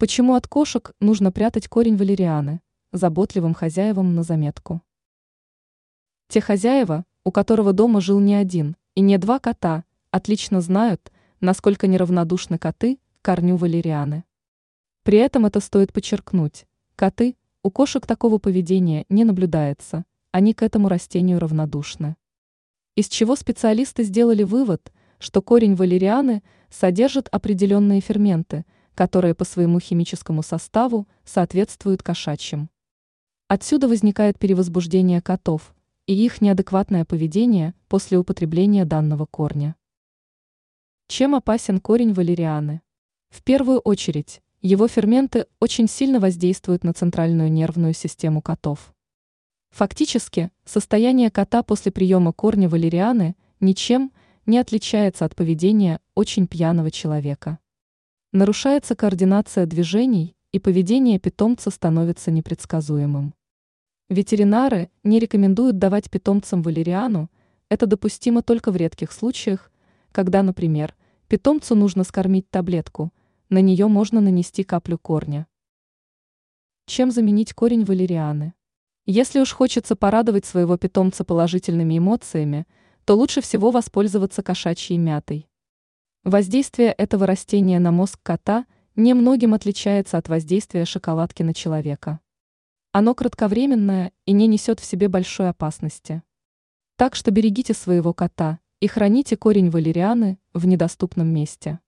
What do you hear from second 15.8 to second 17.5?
подчеркнуть. Коты,